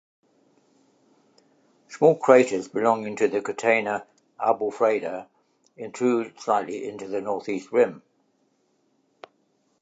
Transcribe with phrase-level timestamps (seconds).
[1.89, 4.07] Small craters belonging to the Catena
[4.39, 5.27] Abulfeda
[5.77, 8.01] intrude slightly into the northeast rim.